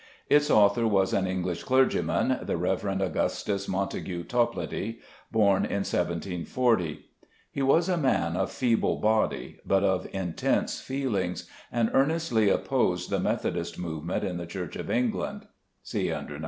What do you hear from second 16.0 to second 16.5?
under No.